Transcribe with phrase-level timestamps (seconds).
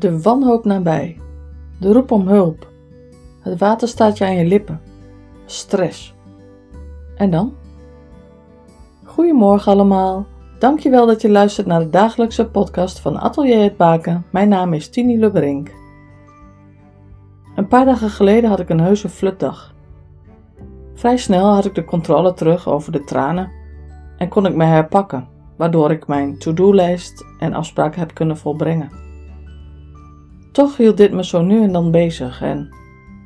[0.00, 1.20] De wanhoop nabij.
[1.80, 2.68] De roep om hulp.
[3.40, 4.80] Het water staat je aan je lippen.
[5.46, 6.14] Stress.
[7.16, 7.54] En dan?
[9.04, 10.26] Goedemorgen allemaal.
[10.58, 14.24] Dankjewel dat je luistert naar de dagelijkse podcast van Atelier het Baken.
[14.30, 15.70] Mijn naam is Tini Lebrink.
[17.56, 19.74] Een paar dagen geleden had ik een heuse flutdag.
[20.94, 23.50] Vrij snel had ik de controle terug over de tranen
[24.16, 29.08] en kon ik me herpakken, waardoor ik mijn to-do-lijst en afspraken heb kunnen volbrengen.
[30.52, 32.68] Toch hield dit me zo nu en dan bezig en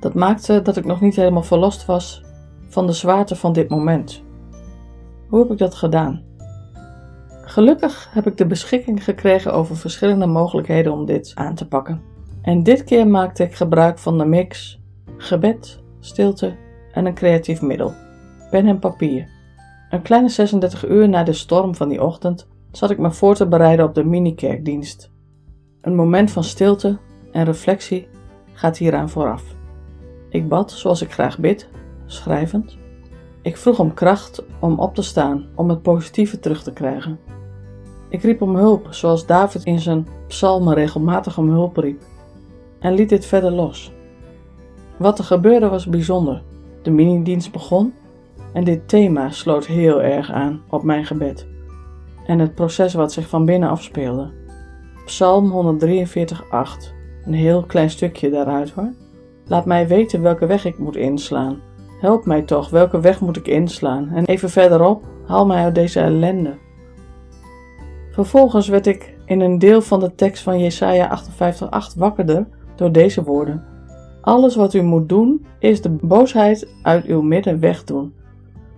[0.00, 2.24] dat maakte dat ik nog niet helemaal verlost was
[2.68, 4.22] van de zwaarte van dit moment.
[5.28, 6.22] Hoe heb ik dat gedaan?
[7.44, 12.02] Gelukkig heb ik de beschikking gekregen over verschillende mogelijkheden om dit aan te pakken.
[12.42, 14.80] En dit keer maakte ik gebruik van de mix
[15.16, 16.56] gebed, stilte
[16.92, 17.92] en een creatief middel:
[18.50, 19.28] pen en papier.
[19.90, 23.48] Een kleine 36 uur na de storm van die ochtend zat ik me voor te
[23.48, 25.12] bereiden op de minikerkdienst.
[25.80, 26.98] Een moment van stilte
[27.34, 28.08] en reflectie
[28.52, 29.42] gaat hieraan vooraf.
[30.28, 31.68] Ik bad zoals ik graag bid,
[32.06, 32.76] schrijvend.
[33.42, 37.18] Ik vroeg om kracht om op te staan, om het positieve terug te krijgen.
[38.08, 42.02] Ik riep om hulp, zoals David in zijn psalmen regelmatig om hulp riep,
[42.80, 43.92] en liet dit verder los.
[44.96, 46.42] Wat er gebeurde was bijzonder.
[46.82, 47.94] De minidienst begon
[48.52, 51.46] en dit thema sloot heel erg aan op mijn gebed
[52.26, 54.32] en het proces wat zich van binnen afspeelde.
[55.04, 56.92] Psalm 143:8,
[57.26, 58.92] een heel klein stukje daaruit hoor.
[59.46, 61.60] Laat mij weten welke weg ik moet inslaan.
[62.00, 64.10] Help mij toch, welke weg moet ik inslaan?
[64.14, 66.54] En even verderop, haal mij uit deze ellende.
[68.10, 73.22] Vervolgens werd ik in een deel van de tekst van Jesaja 58:8 wakkerder door deze
[73.22, 73.64] woorden.
[74.20, 78.14] Alles wat u moet doen, is de boosheid uit uw midden wegdoen.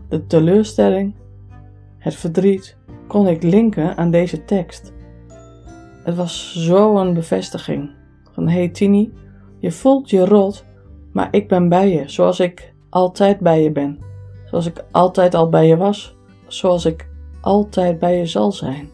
[0.09, 1.15] De teleurstelling,
[1.99, 4.93] het verdriet, kon ik linken aan deze tekst.
[6.05, 7.91] Het was zo'n bevestiging
[8.37, 9.13] van hey Tini,
[9.59, 10.65] je voelt je rot,
[11.13, 13.99] maar ik ben bij je, zoals ik altijd bij je ben.
[14.45, 16.17] Zoals ik altijd al bij je was,
[16.47, 17.09] zoals ik
[17.41, 18.89] altijd bij je zal zijn.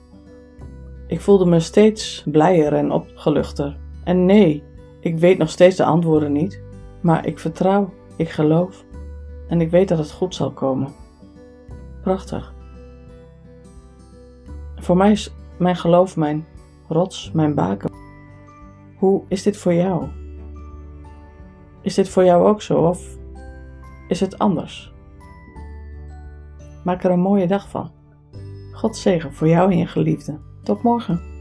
[1.06, 3.76] Ik voelde me steeds blijer en opgeluchter.
[4.04, 4.62] En nee,
[5.00, 6.62] ik weet nog steeds de antwoorden niet,
[7.00, 8.84] maar ik vertrouw, ik geloof
[9.48, 10.92] en ik weet dat het goed zal komen.
[12.02, 12.54] Prachtig.
[14.76, 16.46] Voor mij is mijn geloof mijn
[16.88, 18.01] rots, mijn baken.
[19.02, 20.08] Hoe is dit voor jou?
[21.80, 23.18] Is dit voor jou ook zo of
[24.08, 24.92] is het anders?
[26.84, 27.90] Maak er een mooie dag van.
[28.72, 30.38] God zegen voor jou en je geliefde.
[30.62, 31.31] Tot morgen.